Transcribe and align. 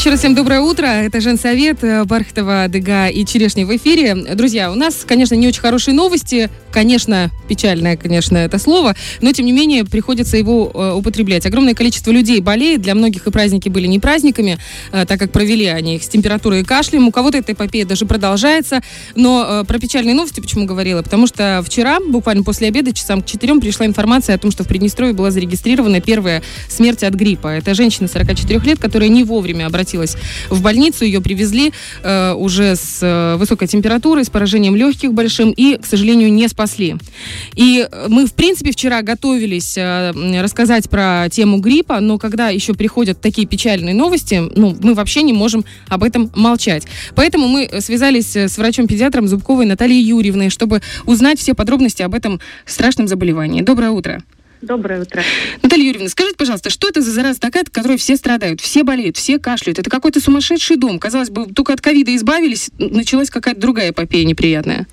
Еще 0.00 0.08
раз 0.08 0.20
всем 0.20 0.34
доброе 0.34 0.62
утро. 0.62 0.86
Это 0.86 1.20
Женсовет, 1.20 1.84
э, 1.84 2.04
Бархтова, 2.04 2.68
Дега 2.68 3.08
и 3.08 3.22
Черешня 3.26 3.66
в 3.66 3.76
эфире. 3.76 4.14
Друзья, 4.34 4.72
у 4.72 4.74
нас, 4.74 5.04
конечно, 5.06 5.34
не 5.34 5.46
очень 5.46 5.60
хорошие 5.60 5.94
новости. 5.94 6.48
Конечно, 6.72 7.30
печальное, 7.48 7.96
конечно, 7.96 8.36
это 8.38 8.58
слово, 8.58 8.94
но, 9.20 9.32
тем 9.32 9.46
не 9.46 9.52
менее, 9.52 9.84
приходится 9.84 10.36
его 10.36 10.70
э, 10.72 10.92
употреблять. 10.92 11.46
Огромное 11.46 11.74
количество 11.74 12.10
людей 12.10 12.40
болеет. 12.40 12.82
Для 12.82 12.94
многих 12.94 13.26
и 13.26 13.30
праздники 13.30 13.68
были 13.68 13.86
не 13.86 13.98
праздниками, 13.98 14.58
э, 14.92 15.04
так 15.06 15.18
как 15.18 15.32
провели 15.32 15.66
они 15.66 15.96
их 15.96 16.04
с 16.04 16.08
температурой 16.08 16.60
и 16.60 16.64
кашлем. 16.64 17.08
У 17.08 17.10
кого-то 17.10 17.38
эта 17.38 17.52
эпопея 17.52 17.84
даже 17.84 18.06
продолжается. 18.06 18.80
Но 19.14 19.64
про 19.66 19.78
печальные 19.78 20.14
новости 20.14 20.40
почему 20.40 20.66
говорила? 20.66 21.02
Потому 21.02 21.26
что 21.26 21.62
вчера, 21.66 21.98
буквально 22.00 22.42
после 22.42 22.68
обеда, 22.68 22.92
часам 22.92 23.22
к 23.22 23.26
четырем, 23.26 23.60
пришла 23.60 23.86
информация 23.86 24.34
о 24.36 24.38
том, 24.38 24.50
что 24.50 24.64
в 24.64 24.68
Приднестровье 24.68 25.14
была 25.14 25.30
зарегистрирована 25.30 26.00
первая 26.00 26.42
смерть 26.68 27.02
от 27.02 27.14
гриппа. 27.14 27.48
Это 27.48 27.74
женщина 27.74 28.08
44 28.08 28.60
лет, 28.60 28.78
которая 28.78 29.08
не 29.08 29.24
вовремя 29.24 29.66
обратилась 29.66 30.16
в 30.48 30.62
больницу, 30.62 31.04
ее 31.04 31.20
привезли 31.20 31.72
э, 32.02 32.32
уже 32.34 32.76
с 32.76 32.98
э, 33.02 33.36
высокой 33.36 33.68
температурой, 33.68 34.24
с 34.24 34.30
поражением 34.30 34.76
легких 34.76 35.12
большим 35.12 35.50
и, 35.50 35.76
к 35.76 35.86
сожалению, 35.86 36.32
не 36.32 36.48
спасли. 36.60 36.96
И 37.56 37.88
мы, 38.08 38.26
в 38.26 38.34
принципе, 38.34 38.72
вчера 38.72 39.00
готовились 39.00 39.78
э, 39.78 40.12
рассказать 40.42 40.90
про 40.90 41.26
тему 41.30 41.58
гриппа, 41.58 42.00
но 42.00 42.18
когда 42.18 42.50
еще 42.50 42.74
приходят 42.74 43.18
такие 43.18 43.46
печальные 43.46 43.94
новости, 43.94 44.42
ну, 44.54 44.76
мы 44.82 44.92
вообще 44.92 45.22
не 45.22 45.32
можем 45.32 45.64
об 45.88 46.02
этом 46.02 46.30
молчать. 46.34 46.86
Поэтому 47.14 47.48
мы 47.48 47.70
связались 47.80 48.36
с 48.36 48.58
врачом-педиатром 48.58 49.26
Зубковой 49.26 49.64
Натальей 49.64 50.02
Юрьевной, 50.02 50.50
чтобы 50.50 50.82
узнать 51.06 51.38
все 51.38 51.54
подробности 51.54 52.02
об 52.02 52.14
этом 52.14 52.40
страшном 52.66 53.08
заболевании. 53.08 53.62
Доброе 53.62 53.90
утро. 53.90 54.22
Доброе 54.60 55.00
утро. 55.00 55.22
Наталья 55.62 55.86
Юрьевна, 55.86 56.10
скажите, 56.10 56.36
пожалуйста, 56.36 56.68
что 56.68 56.88
это 56.90 57.00
за 57.00 57.10
зараза 57.10 57.40
такая, 57.40 57.62
от 57.62 57.70
которой 57.70 57.96
все 57.96 58.16
страдают, 58.16 58.60
все 58.60 58.84
болеют, 58.84 59.16
все 59.16 59.38
кашляют? 59.38 59.78
Это 59.78 59.88
какой-то 59.88 60.20
сумасшедший 60.20 60.76
дом. 60.76 60.98
Казалось 60.98 61.30
бы, 61.30 61.46
только 61.46 61.72
от 61.72 61.80
ковида 61.80 62.14
избавились, 62.14 62.70
началась 62.78 63.30
какая-то 63.30 63.58
другая 63.58 63.92
эпопея 63.92 64.26
неприятная. 64.26 64.86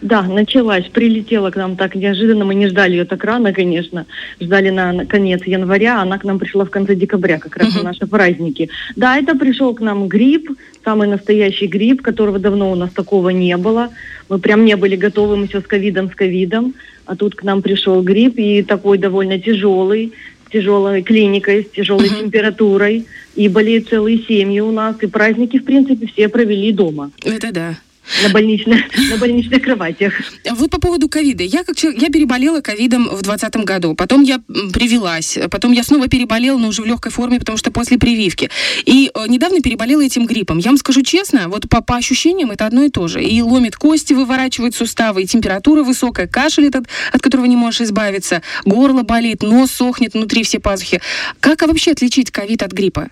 Да, 0.00 0.22
началась, 0.22 0.86
прилетела 0.86 1.50
к 1.50 1.56
нам 1.56 1.76
так 1.76 1.94
неожиданно, 1.94 2.46
мы 2.46 2.54
не 2.54 2.68
ждали 2.68 2.92
ее 2.92 3.04
так 3.04 3.22
рано, 3.22 3.52
конечно, 3.52 4.06
ждали 4.40 4.70
на 4.70 5.04
конец 5.04 5.42
января, 5.44 6.00
она 6.00 6.18
к 6.18 6.24
нам 6.24 6.38
пришла 6.38 6.64
в 6.64 6.70
конце 6.70 6.94
декабря, 6.94 7.38
как 7.38 7.56
раз 7.58 7.74
на 7.74 7.82
наши 7.82 8.06
праздники. 8.06 8.70
Да, 8.96 9.18
это 9.18 9.34
пришел 9.36 9.74
к 9.74 9.80
нам 9.80 10.08
грипп, 10.08 10.50
самый 10.82 11.06
настоящий 11.06 11.66
грипп, 11.66 12.00
которого 12.00 12.38
давно 12.38 12.72
у 12.72 12.74
нас 12.76 12.90
такого 12.92 13.28
не 13.28 13.56
было. 13.58 13.90
Мы 14.30 14.38
прям 14.38 14.64
не 14.64 14.76
были 14.76 14.96
готовы, 14.96 15.36
мы 15.36 15.48
все 15.48 15.60
с 15.60 15.64
ковидом, 15.64 16.10
с 16.10 16.14
ковидом, 16.14 16.74
а 17.04 17.14
тут 17.14 17.34
к 17.34 17.42
нам 17.42 17.60
пришел 17.60 18.02
грипп 18.02 18.38
и 18.38 18.62
такой 18.62 18.96
довольно 18.96 19.38
тяжелый, 19.38 20.14
с 20.46 20.50
тяжелой 20.50 21.02
клиникой, 21.02 21.64
с 21.64 21.76
тяжелой 21.76 22.06
uh-huh. 22.06 22.20
температурой, 22.22 23.06
и 23.34 23.48
болеют 23.48 23.88
целые 23.88 24.18
семьи 24.18 24.60
у 24.60 24.72
нас, 24.72 24.96
и 25.02 25.06
праздники, 25.06 25.58
в 25.58 25.64
принципе, 25.64 26.06
все 26.06 26.28
провели 26.28 26.72
дома. 26.72 27.10
Это 27.22 27.52
да 27.52 27.76
на 28.22 28.28
больничных, 28.30 28.84
на 29.10 29.16
больничных 29.16 29.62
кроватях. 29.62 30.12
Вот 30.50 30.70
по 30.70 30.80
поводу 30.80 31.08
ковида. 31.08 31.44
Я 31.44 31.64
как 31.64 31.76
человек, 31.76 32.02
я 32.02 32.08
переболела 32.08 32.60
ковидом 32.60 33.04
в 33.04 33.22
2020 33.22 33.56
году. 33.64 33.94
Потом 33.94 34.22
я 34.22 34.40
привелась. 34.72 35.38
Потом 35.50 35.72
я 35.72 35.82
снова 35.82 36.08
переболела, 36.08 36.58
но 36.58 36.68
уже 36.68 36.82
в 36.82 36.86
легкой 36.86 37.12
форме, 37.12 37.38
потому 37.38 37.58
что 37.58 37.70
после 37.70 37.98
прививки. 37.98 38.50
И 38.84 39.10
э, 39.14 39.26
недавно 39.28 39.60
переболела 39.60 40.04
этим 40.04 40.26
гриппом. 40.26 40.58
Я 40.58 40.70
вам 40.70 40.78
скажу 40.78 41.02
честно, 41.02 41.48
вот 41.48 41.68
по, 41.68 41.82
по 41.82 41.96
ощущениям 41.96 42.50
это 42.50 42.66
одно 42.66 42.82
и 42.82 42.90
то 42.90 43.08
же. 43.08 43.22
И 43.22 43.40
ломит 43.42 43.76
кости, 43.76 44.12
выворачивает 44.12 44.74
суставы, 44.74 45.22
и 45.22 45.26
температура 45.26 45.82
высокая, 45.82 46.26
кашель 46.26 46.66
этот, 46.66 46.86
от 47.12 47.22
которого 47.22 47.46
не 47.46 47.56
можешь 47.56 47.82
избавиться, 47.82 48.42
горло 48.64 49.02
болит, 49.02 49.42
нос 49.42 49.70
сохнет, 49.70 50.14
внутри 50.14 50.42
все 50.42 50.58
пазухи. 50.58 51.00
Как 51.40 51.62
вообще 51.62 51.92
отличить 51.92 52.30
ковид 52.30 52.62
от 52.62 52.72
гриппа? 52.72 53.10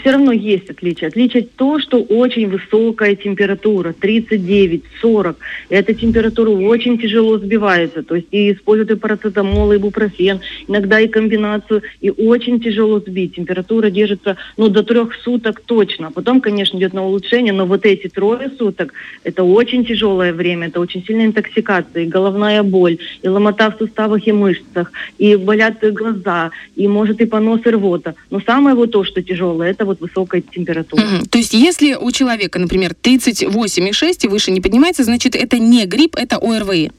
Все 0.00 0.12
равно 0.12 0.32
есть 0.32 0.70
отличие. 0.70 1.08
Отличие 1.08 1.42
то, 1.56 1.78
что 1.78 2.02
очень 2.02 2.48
высокая 2.48 3.14
температура, 3.14 3.94
39-40. 4.00 5.36
Эта 5.68 5.94
температура 5.94 6.50
очень 6.50 6.98
тяжело 6.98 7.38
сбивается. 7.38 8.02
То 8.02 8.16
есть 8.16 8.28
и 8.30 8.52
используют 8.52 8.90
и 8.90 8.96
парацетамол, 8.96 9.72
и 9.72 9.78
бупрофен, 9.78 10.40
иногда 10.68 11.00
и 11.00 11.08
комбинацию, 11.08 11.82
и 12.00 12.10
очень 12.10 12.60
тяжело 12.60 13.00
сбить. 13.00 13.36
Температура 13.36 13.90
держится 13.90 14.36
ну, 14.56 14.68
до 14.68 14.82
трех 14.82 15.14
суток 15.14 15.60
точно. 15.60 16.10
Потом, 16.10 16.40
конечно, 16.40 16.76
идет 16.78 16.92
на 16.92 17.04
улучшение, 17.04 17.52
но 17.52 17.66
вот 17.66 17.86
эти 17.86 18.08
трое 18.08 18.50
суток, 18.58 18.92
это 19.24 19.44
очень 19.44 19.84
тяжелое 19.84 20.32
время, 20.32 20.68
это 20.68 20.80
очень 20.80 21.04
сильная 21.04 21.26
интоксикация, 21.26 22.04
и 22.04 22.06
головная 22.06 22.62
боль, 22.62 22.98
и 23.22 23.28
ломота 23.28 23.70
в 23.70 23.78
суставах 23.78 24.26
и 24.26 24.32
мышцах, 24.32 24.92
и 25.18 25.36
болят 25.36 25.80
глаза, 25.80 26.50
и 26.76 26.88
может 26.88 27.20
и 27.20 27.26
понос, 27.26 27.60
и 27.64 27.70
рвота. 27.70 28.14
Но 28.30 28.40
самое 28.40 28.74
вот 28.76 28.90
то, 28.90 29.04
что 29.04 29.22
тяжелое, 29.22 29.69
это 29.70 29.84
вот 29.84 30.00
высокая 30.00 30.42
температура. 30.42 31.02
Угу. 31.02 31.26
То 31.30 31.38
есть 31.38 31.54
если 31.54 31.94
у 31.94 32.10
человека, 32.10 32.58
например, 32.58 32.94
38,6 33.00 34.24
и 34.24 34.28
выше 34.28 34.50
не 34.50 34.60
поднимается, 34.60 35.04
значит 35.04 35.34
это 35.34 35.58
не 35.58 35.86
грипп, 35.86 36.16
это 36.16 36.36
ОРВИ? 36.36 36.90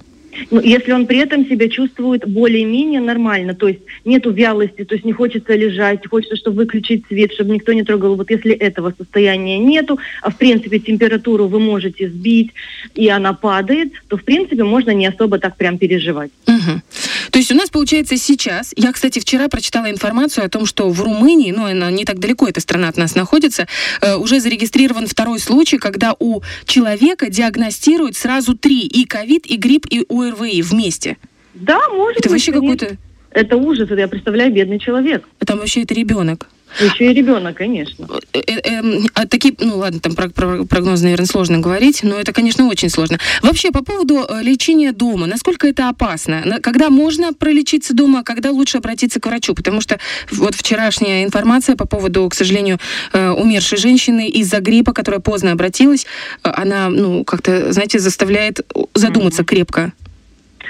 Ну, 0.50 0.62
если 0.62 0.92
он 0.92 1.08
при 1.08 1.20
этом 1.20 1.46
себя 1.46 1.68
чувствует 1.70 2.28
более-менее 2.28 3.02
нормально, 3.02 3.54
то 3.54 3.68
есть 3.68 3.82
нету 4.06 4.32
вялости, 4.32 4.84
то 4.86 4.96
есть 4.96 5.06
не 5.06 5.12
хочется 5.12 5.56
лежать, 5.56 6.08
хочется, 6.08 6.36
чтобы 6.36 6.58
выключить 6.58 7.06
свет, 7.08 7.34
чтобы 7.34 7.54
никто 7.54 7.74
не 7.74 7.84
трогал. 7.84 8.16
Вот 8.16 8.30
если 8.32 8.54
этого 8.54 8.94
состояния 8.98 9.60
нету, 9.60 10.00
а 10.22 10.32
в 10.32 10.38
принципе 10.38 10.80
температуру 10.80 11.48
вы 11.48 11.60
можете 11.60 12.10
сбить, 12.10 12.52
и 12.96 13.10
она 13.10 13.34
падает, 13.34 13.92
то 14.08 14.18
в 14.18 14.24
принципе 14.24 14.64
можно 14.64 14.92
не 14.92 15.08
особо 15.08 15.38
так 15.40 15.58
прям 15.58 15.78
переживать. 15.78 16.32
Угу. 16.48 16.82
То 17.30 17.40
есть 17.40 17.52
у 17.52 17.56
нас 17.56 17.70
получается 17.70 18.18
сейчас, 18.18 18.74
я, 18.76 18.92
кстати, 18.92 19.20
вчера 19.20 19.48
прочитала 19.48 19.90
информацию 19.90 20.46
о 20.46 20.50
том, 20.50 20.66
что 20.66 20.90
в 20.90 21.02
Румынии, 21.02 21.52
ну, 21.52 21.66
она 21.66 21.92
не 21.92 22.06
так 22.06 22.20
далеко, 22.20 22.48
эта 22.48 22.62
страна 22.62 22.88
от 22.88 22.98
нас 22.98 23.16
находится, 23.16 23.68
э, 24.02 24.16
уже 24.16 24.40
зарегистрирован 24.40 25.08
второй 25.08 25.40
случай, 25.40 25.78
когда 25.78 26.16
у 26.20 26.42
человека 26.66 27.30
диагностируют 27.30 28.16
сразу 28.16 28.58
три, 28.58 28.86
и 28.86 29.06
ковид, 29.06 29.46
и 29.46 29.58
грипп, 29.58 29.86
и 29.90 30.06
ОРВИ 30.10 30.62
вместе. 30.62 31.18
Да, 31.54 31.80
может 31.90 32.20
Это 32.20 32.30
вообще 32.30 32.52
какой-то... 32.52 32.98
Это 33.32 33.56
ужас, 33.56 33.90
это 33.90 34.00
я 34.00 34.08
представляю 34.08 34.52
бедный 34.52 34.80
человек. 34.80 35.24
А 35.40 35.46
там 35.46 35.60
вообще 35.60 35.84
это 35.84 35.94
ребенок. 35.94 36.48
Еще 36.80 37.12
и 37.12 37.14
ребенок, 37.14 37.58
конечно. 37.58 38.08
Э, 38.34 38.40
э, 38.40 38.60
эм, 38.64 39.08
а 39.14 39.28
такие, 39.28 39.54
ну 39.60 39.78
ладно, 39.78 40.00
там 40.00 40.16
про, 40.16 40.30
про 40.30 40.64
прогноз, 40.66 41.02
наверное, 41.02 41.26
сложно 41.26 41.60
говорить, 41.60 42.02
но 42.04 42.18
это, 42.18 42.34
конечно, 42.34 42.68
очень 42.68 42.90
сложно. 42.90 43.20
Вообще, 43.42 43.72
по 43.72 43.84
поводу 43.84 44.26
э, 44.28 44.42
лечения 44.42 44.92
дома, 44.92 45.28
насколько 45.28 45.68
это 45.68 45.90
опасно? 45.90 46.60
Когда 46.62 46.90
можно 46.90 47.34
пролечиться 47.34 47.94
дома, 47.94 48.20
а 48.20 48.24
когда 48.24 48.52
лучше 48.52 48.78
обратиться 48.78 49.20
к 49.20 49.26
врачу? 49.26 49.54
Потому 49.54 49.82
что 49.82 50.00
вот 50.32 50.56
вчерашняя 50.56 51.24
информация 51.24 51.76
по 51.76 51.86
поводу, 51.86 52.28
к 52.30 52.34
сожалению, 52.34 52.80
умершей 53.14 53.78
женщины 53.78 54.28
из-за 54.28 54.60
гриппа, 54.60 54.94
которая 54.94 55.20
поздно 55.20 55.52
обратилась, 55.52 56.06
она, 56.42 56.90
ну, 56.90 57.24
как-то, 57.24 57.72
знаете, 57.74 58.00
заставляет 58.00 58.62
задуматься 58.94 59.42
mm-hmm. 59.42 59.46
крепко. 59.46 59.94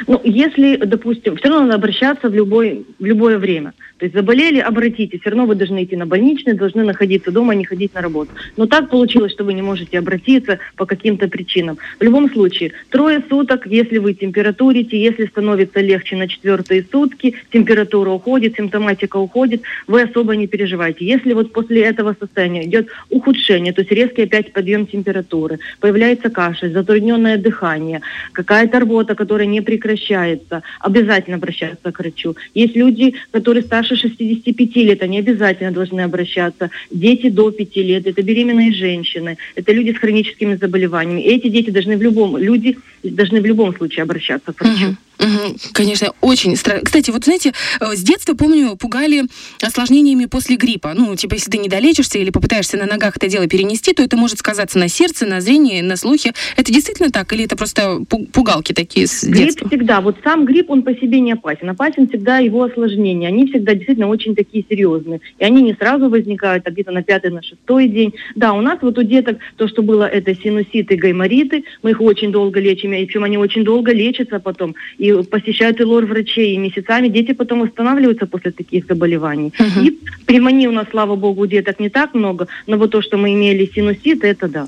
Ну, 0.08 0.22
если, 0.24 0.78
допустим, 0.78 1.38
все 1.38 1.50
равно 1.50 1.66
надо 1.66 1.76
обращаться 1.76 2.30
в, 2.30 2.34
любой, 2.34 2.86
в 3.00 3.06
любое 3.06 3.38
время. 3.38 3.74
То 4.02 4.06
есть 4.06 4.16
заболели, 4.16 4.58
обратитесь. 4.58 5.22
Все 5.22 5.30
равно 5.30 5.46
вы 5.46 5.54
должны 5.54 5.84
идти 5.84 5.96
на 5.96 6.08
больничный, 6.08 6.56
должны 6.56 6.84
находиться 6.84 7.30
дома, 7.30 7.54
а 7.54 7.56
не 7.56 7.66
ходить 7.66 7.94
на 7.94 8.02
работу. 8.02 8.32
Но 8.58 8.66
так 8.66 8.90
получилось, 8.90 9.32
что 9.32 9.44
вы 9.44 9.54
не 9.54 9.62
можете 9.62 10.00
обратиться 10.00 10.58
по 10.76 10.88
каким-то 10.88 11.28
причинам. 11.28 11.78
В 12.00 12.04
любом 12.04 12.28
случае, 12.32 12.72
трое 12.90 13.24
суток, 13.30 13.68
если 13.68 14.00
вы 14.00 14.16
температурите, 14.16 15.00
если 15.00 15.28
становится 15.28 15.82
легче 15.82 16.16
на 16.16 16.28
четвертые 16.28 16.84
сутки, 16.92 17.36
температура 17.54 18.10
уходит, 18.10 18.56
симптоматика 18.56 19.18
уходит, 19.18 19.62
вы 19.86 20.02
особо 20.02 20.36
не 20.36 20.48
переживайте. 20.48 21.06
Если 21.06 21.34
вот 21.34 21.54
после 21.54 21.84
этого 21.84 22.16
состояния 22.20 22.66
идет 22.66 22.88
ухудшение, 23.12 23.72
то 23.72 23.82
есть 23.82 23.92
резкий 23.92 24.24
опять 24.24 24.52
подъем 24.52 24.88
температуры, 24.88 25.60
появляется 25.80 26.32
кашель, 26.32 26.74
затрудненное 26.74 27.38
дыхание, 27.38 28.02
какая-то 28.32 28.80
рвота, 28.80 29.14
которая 29.14 29.46
не 29.46 29.62
прекращается, 29.62 30.64
обязательно 30.80 31.38
обращаться 31.38 31.92
к 31.92 32.00
врачу. 32.00 32.36
Есть 32.56 32.76
люди, 32.76 33.14
которые 33.30 33.62
старше 33.62 33.91
старше 33.92 34.10
65 34.10 34.76
лет, 34.76 35.04
они 35.04 35.20
обязательно 35.20 35.72
должны 35.72 36.02
обращаться. 36.02 36.70
Дети 36.92 37.30
до 37.30 37.52
5 37.52 37.76
лет, 37.78 38.08
это 38.08 38.22
беременные 38.22 38.74
женщины, 38.74 39.38
это 39.56 39.72
люди 39.74 39.92
с 39.92 39.98
хроническими 39.98 40.56
заболеваниями. 40.56 41.22
И 41.22 41.36
эти 41.36 41.50
дети 41.50 41.70
должны 41.70 41.98
в 41.98 42.02
любом, 42.02 42.38
люди 42.38 42.78
должны 43.04 43.42
в 43.42 43.46
любом 43.46 43.76
случае 43.76 44.04
обращаться 44.04 44.54
к 44.54 44.62
врачу. 44.62 44.88
Угу. 44.88 44.96
Угу, 45.22 45.56
конечно, 45.74 46.14
очень 46.22 46.56
страшно. 46.56 46.84
Кстати, 46.84 47.12
вот 47.12 47.26
знаете, 47.26 47.54
э, 47.80 47.96
с 47.96 48.02
детства, 48.02 48.34
помню, 48.34 48.76
пугали 48.76 49.26
осложнениями 49.62 50.26
после 50.26 50.56
гриппа. 50.56 50.94
Ну, 50.96 51.16
типа, 51.16 51.36
если 51.36 51.52
ты 51.52 51.58
не 51.60 51.70
долечишься 51.70 52.18
или 52.18 52.32
попытаешься 52.32 52.78
на 52.78 52.88
ногах 52.88 53.18
это 53.18 53.28
дело 53.28 53.48
перенести, 53.48 53.94
то 53.94 54.02
это 54.02 54.18
может 54.18 54.40
сказаться 54.40 54.80
на 54.80 54.88
сердце, 54.88 55.28
на 55.28 55.40
зрении, 55.40 55.82
на 55.82 55.96
слухе. 55.96 56.34
Это 56.58 56.74
действительно 56.74 57.12
так? 57.12 57.32
Или 57.34 57.46
это 57.46 57.56
просто 57.56 58.00
пугалки 58.34 58.74
такие 58.74 59.06
с 59.06 59.22
детства? 59.22 59.68
Грипп 59.68 59.68
всегда. 59.68 60.02
Вот 60.02 60.18
сам 60.24 60.46
грипп, 60.46 60.72
он 60.72 60.82
по 60.82 60.94
себе 60.96 61.20
не 61.20 61.34
опасен. 61.34 61.70
Опасен 61.70 62.08
всегда 62.08 62.40
его 62.40 62.64
осложнения. 62.64 63.28
Они 63.28 63.46
всегда 63.46 63.76
действительно 63.76 64.08
очень 64.08 64.36
такие 64.36 64.66
серьезные. 64.68 65.22
И 65.38 65.44
они 65.44 65.62
не 65.62 65.76
сразу 65.76 66.10
возникают, 66.10 66.68
а 66.68 66.72
где-то 66.72 66.92
на 66.92 67.04
пятый, 67.04 67.30
на 67.30 67.44
шестой 67.44 67.88
день. 67.90 68.16
Да, 68.36 68.54
у 68.54 68.62
нас 68.62 68.80
вот 68.82 68.98
у 68.98 69.04
деток 69.04 69.38
то, 69.58 69.68
что 69.68 69.84
было, 69.84 70.06
это 70.06 70.34
синуситы, 70.34 70.96
гаймориты. 70.96 71.64
Мы 71.84 71.92
их 71.92 72.02
очень 72.02 72.32
долго 72.32 72.60
лечим, 72.60 72.94
и 72.94 73.06
причем 73.06 73.24
они 73.24 73.38
очень 73.38 73.64
долго 73.64 73.92
лечатся 73.92 74.40
потом. 74.40 74.74
И 74.98 75.11
и 75.20 75.24
посещают 75.24 75.80
и 75.80 75.84
лор 75.84 76.06
врачей, 76.06 76.56
и 76.56 76.58
месяцами 76.58 77.08
дети 77.08 77.34
потом 77.34 77.62
восстанавливаются 77.62 78.26
после 78.26 78.52
таких 78.52 78.86
заболеваний. 78.88 79.54
Мгм. 79.60 79.86
И 79.86 80.00
пневмонии 80.26 80.68
у 80.68 80.72
нас, 80.72 80.88
слава 80.92 81.16
богу, 81.16 81.48
деток 81.48 81.80
не 81.80 81.90
так 81.90 82.14
много, 82.14 82.48
но 82.68 82.78
вот 82.78 82.92
то, 82.92 83.02
что 83.02 83.18
мы 83.18 83.34
имели 83.34 83.70
синусит, 83.74 84.24
это 84.24 84.48
да. 84.48 84.68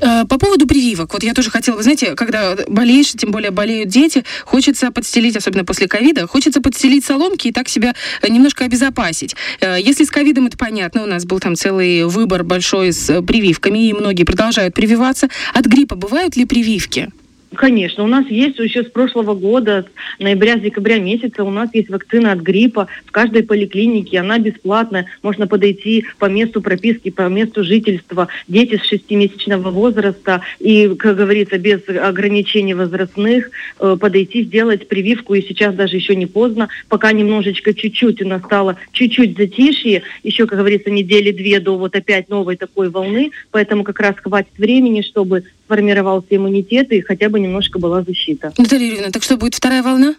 Э, 0.00 0.24
По 0.24 0.38
поводу 0.38 0.66
прививок, 0.66 1.12
вот 1.12 1.22
я 1.22 1.34
тоже 1.34 1.50
хотела, 1.50 1.76
вы 1.76 1.82
знаете, 1.82 2.14
когда 2.14 2.56
болеешь, 2.68 3.12
тем 3.12 3.30
более 3.30 3.50
болеют 3.50 3.88
дети, 3.88 4.24
хочется 4.44 4.90
подстелить, 4.90 5.36
особенно 5.36 5.64
после 5.64 5.88
ковида, 5.88 6.26
хочется 6.26 6.60
подстелить 6.60 7.04
соломки 7.04 7.48
и 7.48 7.52
так 7.52 7.68
себя 7.68 7.94
э, 8.22 8.28
немножко 8.28 8.64
обезопасить. 8.64 9.36
Э, 9.60 9.76
Если 9.78 10.04
с 10.04 10.10
ковидом 10.10 10.46
это 10.46 10.56
понятно, 10.56 11.02
у 11.02 11.06
нас 11.06 11.24
был 11.24 11.38
там 11.38 11.54
целый 11.54 12.04
выбор 12.04 12.44
большой 12.44 12.92
с 12.92 13.22
прививками, 13.22 13.88
и 13.88 13.92
многие 13.92 14.24
продолжают 14.24 14.74
прививаться. 14.74 15.28
От 15.54 15.66
гриппа 15.66 15.96
бывают 15.96 16.36
ли 16.36 16.44
прививки? 16.44 17.10
Конечно, 17.54 18.04
у 18.04 18.06
нас 18.06 18.26
есть 18.28 18.58
еще 18.60 18.84
с 18.84 18.86
прошлого 18.86 19.34
года, 19.34 19.84
с 19.84 20.22
ноября-декабря 20.22 21.00
месяца, 21.00 21.42
у 21.42 21.50
нас 21.50 21.68
есть 21.72 21.88
вакцина 21.88 22.30
от 22.30 22.38
гриппа 22.38 22.86
в 23.06 23.10
каждой 23.10 23.42
поликлинике, 23.42 24.20
она 24.20 24.38
бесплатная, 24.38 25.06
можно 25.22 25.48
подойти 25.48 26.04
по 26.18 26.26
месту 26.26 26.62
прописки, 26.62 27.10
по 27.10 27.28
месту 27.28 27.64
жительства, 27.64 28.28
дети 28.46 28.76
с 28.76 28.86
шестимесячного 28.86 29.70
возраста 29.70 30.42
и, 30.60 30.94
как 30.96 31.16
говорится, 31.16 31.58
без 31.58 31.80
ограничений 31.88 32.74
возрастных, 32.74 33.50
э, 33.80 33.96
подойти, 33.98 34.44
сделать 34.44 34.86
прививку, 34.86 35.34
и 35.34 35.42
сейчас 35.42 35.74
даже 35.74 35.96
еще 35.96 36.14
не 36.14 36.26
поздно, 36.26 36.68
пока 36.88 37.10
немножечко 37.10 37.74
чуть-чуть 37.74 38.22
у 38.22 38.28
нас 38.28 38.44
стало 38.44 38.76
чуть-чуть 38.92 39.36
затишье, 39.36 40.02
еще, 40.22 40.46
как 40.46 40.58
говорится, 40.58 40.90
недели 40.90 41.32
две 41.32 41.58
до 41.58 41.76
вот 41.76 41.96
опять 41.96 42.28
новой 42.28 42.56
такой 42.56 42.90
волны, 42.90 43.32
поэтому 43.50 43.82
как 43.82 43.98
раз 43.98 44.14
хватит 44.22 44.52
времени, 44.56 45.02
чтобы 45.02 45.42
сформировался 45.70 46.26
иммунитет 46.30 46.90
и 46.90 47.00
хотя 47.00 47.28
бы 47.28 47.38
немножко 47.38 47.78
была 47.78 48.02
защита. 48.02 48.52
Наталья 48.58 48.86
Юрьевна, 48.86 49.10
так 49.10 49.22
что 49.22 49.36
будет 49.36 49.54
вторая 49.54 49.82
волна? 49.84 50.16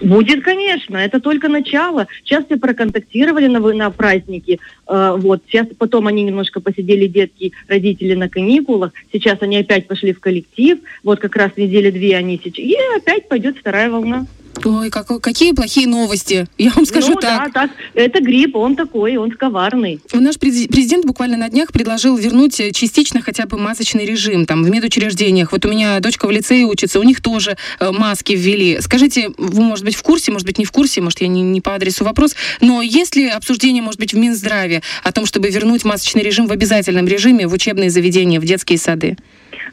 Будет, 0.00 0.44
конечно, 0.44 0.96
это 0.96 1.18
только 1.18 1.48
начало. 1.48 2.06
Сейчас 2.24 2.44
все 2.44 2.56
проконтактировали 2.56 3.48
на, 3.48 3.60
вы- 3.60 3.74
на 3.74 3.90
праздники, 3.90 4.60
э, 4.86 5.14
вот, 5.18 5.42
сейчас 5.48 5.66
потом 5.78 6.06
они 6.06 6.22
немножко 6.22 6.60
посидели, 6.60 7.06
детки, 7.06 7.52
родители 7.68 8.14
на 8.14 8.28
каникулах, 8.28 8.92
сейчас 9.12 9.38
они 9.40 9.56
опять 9.56 9.88
пошли 9.88 10.12
в 10.12 10.20
коллектив, 10.20 10.78
вот 11.02 11.18
как 11.20 11.34
раз 11.36 11.52
недели 11.56 11.90
две 11.90 12.16
они 12.16 12.38
сейчас, 12.42 12.58
и 12.58 12.76
опять 12.96 13.28
пойдет 13.28 13.56
вторая 13.58 13.90
волна. 13.90 14.26
Ой, 14.64 14.90
как- 14.90 15.20
какие 15.20 15.52
плохие 15.52 15.86
новости. 15.86 16.46
Я 16.58 16.70
вам 16.70 16.86
скажу 16.86 17.14
ну 17.14 17.20
так. 17.20 17.52
да, 17.52 17.62
так, 17.62 17.70
это 17.94 18.20
грипп, 18.20 18.56
он 18.56 18.76
такой, 18.76 19.16
он 19.16 19.30
коварный. 19.30 20.00
Наш 20.12 20.36
прези- 20.36 20.68
президент 20.68 21.04
буквально 21.04 21.36
на 21.36 21.48
днях 21.48 21.72
предложил 21.72 22.16
вернуть 22.16 22.60
э, 22.60 22.72
частично 22.72 23.20
хотя 23.22 23.46
бы 23.46 23.58
масочный 23.58 24.04
режим 24.04 24.46
там 24.46 24.62
в 24.62 24.70
медучреждениях. 24.70 25.52
Вот 25.52 25.64
у 25.64 25.68
меня 25.68 25.98
дочка 26.00 26.26
в 26.26 26.30
лицее 26.30 26.64
учится, 26.64 27.00
у 27.00 27.02
них 27.02 27.20
тоже 27.20 27.56
э, 27.80 27.90
маски 27.90 28.32
ввели. 28.32 28.80
Скажите, 28.80 29.30
вы, 29.38 29.62
может 29.62 29.84
быть, 29.84 29.94
в 29.94 30.02
курсе, 30.02 30.32
может 30.32 30.46
быть, 30.46 30.58
не 30.58 30.64
в 30.64 30.72
курсе, 30.72 31.00
может, 31.00 31.20
я 31.20 31.28
не, 31.28 31.42
не 31.42 31.60
по 31.60 31.74
адресу 31.74 32.04
вопрос, 32.04 32.34
но 32.60 32.82
есть 32.82 33.16
ли 33.16 33.28
обсуждение, 33.28 33.82
может 33.82 34.00
быть, 34.00 34.12
в 34.12 34.18
Минздраве 34.18 34.82
о 35.02 35.12
том, 35.12 35.26
чтобы 35.26 35.48
вернуть 35.48 35.84
масочный 35.84 36.22
режим 36.22 36.46
в 36.46 36.52
обязательном 36.52 37.06
режиме 37.06 37.46
в 37.46 37.52
учебные 37.52 37.90
заведения, 37.90 38.40
в 38.40 38.44
детские 38.44 38.78
сады? 38.78 39.16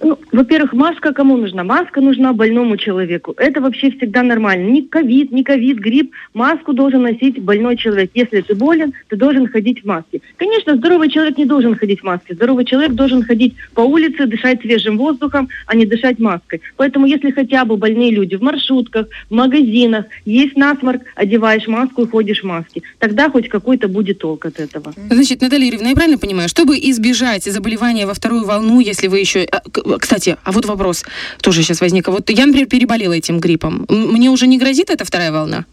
Ну, 0.02 0.18
во-первых, 0.32 0.74
маска 0.74 1.14
кому 1.14 1.38
нужна? 1.38 1.64
Маска 1.64 2.00
нужна 2.02 2.32
больному 2.34 2.78
человеку. 2.78 3.34
Это 3.38 3.60
вообще 3.60 3.92
всегда 3.92 4.24
нормально. 4.24 4.70
Ни 4.80 4.88
ковид, 4.88 5.32
ни 5.32 5.44
ковид, 5.44 5.78
грипп. 5.80 6.12
Маску 6.34 6.74
должен 6.74 7.02
носить 7.04 7.40
больной 7.42 7.76
человек. 7.78 8.12
Если 8.14 8.42
ты 8.42 8.56
болен, 8.56 8.94
ты 9.10 9.16
должен 9.16 9.48
ходить 9.48 9.84
в 9.84 9.86
маске. 9.86 10.22
Конечно, 10.38 10.76
здоровый 10.76 11.10
человек 11.10 11.38
не 11.38 11.46
должен 11.46 11.76
ходить 11.76 12.00
в 12.02 12.04
маске. 12.04 12.34
Здоровый 12.36 12.66
человек 12.66 12.94
должен 12.94 13.24
ходить 13.24 13.56
по 13.74 13.82
улице, 13.82 14.26
дышать 14.26 14.62
свежим 14.62 14.98
воздухом, 14.98 15.50
а 15.66 15.76
не 15.76 15.86
дышать 15.86 16.20
маской. 16.20 16.62
Поэтому, 16.78 17.08
если 17.08 17.32
хотя 17.32 17.66
бы 17.66 17.76
больные 17.78 18.12
люди 18.12 18.36
в 18.36 18.42
маршрутках, 18.42 19.08
в 19.30 19.34
магазинах, 19.34 20.06
есть 20.26 20.56
насморк, 20.56 21.02
одеваешь 21.16 21.68
маску 21.68 22.04
и 22.04 22.08
ходишь 22.08 22.42
в 22.42 22.46
маске, 22.46 22.82
тогда 23.00 23.30
хоть 23.30 23.50
какой-то 23.50 23.88
будет 23.88 24.20
толк 24.20 24.46
от 24.46 24.60
этого. 24.60 24.94
Значит, 25.10 25.42
Наталья 25.42 25.66
Юрьевна, 25.66 25.90
я 25.90 25.96
правильно 25.96 26.18
понимаю, 26.18 26.48
чтобы 26.50 26.78
избежать 26.78 27.44
заболевания 27.44 28.06
во 28.06 28.14
вторую 28.14 28.46
волну, 28.46 28.80
если 28.80 29.08
вы 29.08 29.20
еще... 29.20 29.46
к- 29.46 29.98
Кстати, 30.00 30.38
а 30.44 30.52
вот 30.52 30.66
вопрос 30.66 31.04
тоже 31.42 31.64
сейчас 31.64 31.82
возник. 31.82 32.08
Вот 32.08 32.30
я, 32.30 32.46
например, 32.46 32.68
переболела 32.68 33.14
этим 33.14 33.40
гриппом. 33.40 33.86
Мне 33.90 34.30
уже 34.30 34.48
не 34.48 34.58
грозит 34.58 34.69
эта 34.90 35.06
вторая 35.06 35.32
волна? 35.32 35.66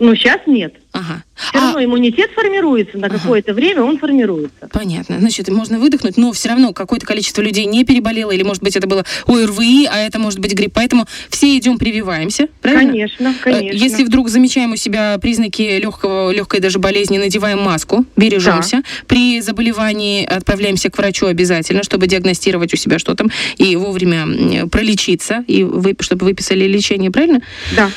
Но 0.00 0.12
сейчас 0.16 0.40
нет. 0.48 0.74
Ага. 0.90 1.22
Все 1.36 1.56
А, 1.58 1.60
равно 1.66 1.84
иммунитет 1.84 2.30
формируется 2.34 2.98
на 2.98 3.06
Ага. 3.06 3.16
какое-то 3.18 3.54
время, 3.54 3.82
он 3.82 3.96
формируется. 3.96 4.68
Понятно. 4.72 5.20
Значит, 5.20 5.48
можно 5.48 5.78
выдохнуть, 5.78 6.16
но 6.16 6.32
все 6.32 6.48
равно 6.48 6.72
какое-то 6.72 7.06
количество 7.06 7.40
людей 7.42 7.64
не 7.66 7.84
переболело, 7.84 8.32
или, 8.32 8.42
может 8.42 8.60
быть, 8.60 8.74
это 8.74 8.88
было 8.88 9.04
ОРВИ, 9.28 9.86
а 9.90 9.98
это 9.98 10.18
может 10.18 10.40
быть 10.40 10.52
грипп. 10.52 10.72
Поэтому 10.74 11.06
все 11.30 11.56
идем 11.56 11.78
прививаемся, 11.78 12.48
правильно? 12.60 12.90
Конечно, 12.90 13.28
Э, 13.28 13.42
конечно. 13.44 13.76
Если 13.78 14.02
вдруг 14.02 14.30
замечаем 14.30 14.72
у 14.72 14.76
себя 14.76 15.16
признаки 15.22 15.62
легкого, 15.80 16.32
легкой 16.32 16.58
даже 16.58 16.80
болезни, 16.80 17.18
надеваем 17.18 17.60
маску, 17.60 18.04
бережемся. 18.16 18.82
При 19.06 19.40
заболевании 19.42 20.26
отправляемся 20.26 20.90
к 20.90 20.98
врачу 20.98 21.26
обязательно, 21.26 21.84
чтобы 21.84 22.08
диагностировать 22.08 22.74
у 22.74 22.76
себя 22.76 22.98
что 22.98 23.14
там 23.14 23.30
и 23.58 23.76
вовремя 23.76 24.66
пролечиться, 24.66 25.44
и 25.46 25.62
вы, 25.62 25.94
чтобы 26.00 26.24
выписали 26.24 26.64
лечение, 26.66 27.12
правильно? 27.12 27.40
Да, 27.76 27.90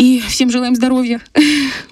И 0.00 0.22
всем 0.28 0.50
желаем 0.50 0.74
здоровья. 0.74 1.20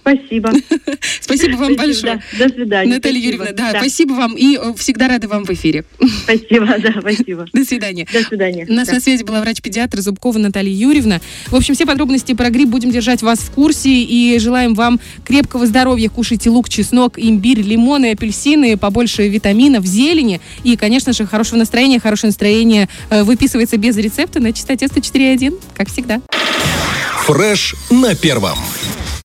спасибо. 0.00 0.50
Спасибо 1.20 1.56
вам 1.56 1.74
Спасибо, 1.74 1.76
большое. 1.76 2.22
да. 2.38 2.46
До 2.46 2.54
свидания. 2.54 2.94
Наталья 2.94 3.20
Спасибо. 3.20 3.44
Юрьевна, 3.44 3.52
да, 3.52 3.78
спасибо 3.78 4.12
вам 4.14 4.34
и 4.34 4.56
э, 4.56 4.72
всегда 4.78 5.08
рада 5.08 5.28
вам 5.28 5.44
в 5.44 5.50
эфире. 5.50 5.84
Спасибо, 6.24 6.66
да, 6.82 6.94
спасибо. 7.00 7.46
До 7.52 7.64
свидания. 7.64 8.06
До 8.10 8.22
свидания. 8.22 8.66
У 8.66 8.72
нас 8.72 8.88
Да. 8.88 8.94
на 8.94 9.00
связи 9.00 9.24
была 9.24 9.42
врач-педиатр 9.42 10.00
Зубкова 10.00 10.38
Наталья 10.38 10.72
Юрьевна. 10.72 11.20
В 11.48 11.54
общем, 11.54 11.74
все 11.74 11.84
подробности 11.84 12.32
про 12.32 12.48
грипп 12.48 12.68
будем 12.70 12.90
держать 12.90 13.20
вас 13.20 13.40
в 13.40 13.50
курсе 13.50 13.90
и 13.90 14.38
желаем 14.38 14.72
вам 14.74 14.98
крепкого 15.26 15.66
здоровья. 15.66 16.08
Кушайте 16.08 16.48
лук, 16.48 16.70
чеснок, 16.70 17.18
имбирь, 17.18 17.60
лимоны, 17.60 18.12
апельсины, 18.12 18.78
побольше 18.78 19.28
витаминов, 19.28 19.84
зелени 19.84 20.40
и, 20.64 20.76
конечно 20.76 21.12
же, 21.12 21.26
хорошего 21.26 21.58
настроения. 21.58 22.00
Хорошее 22.00 22.28
настроение 22.30 22.88
э, 23.10 23.22
выписывается 23.22 23.76
без 23.76 23.98
рецепта 23.98 24.40
на 24.40 24.54
частоте 24.54 24.86
104.1, 24.86 25.60
как 25.76 25.88
всегда. 25.90 26.22
Фреш 27.28 27.74
на 27.90 28.14
первом. 28.14 28.58